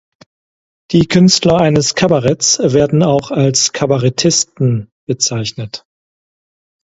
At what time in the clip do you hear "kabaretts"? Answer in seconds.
1.93-2.57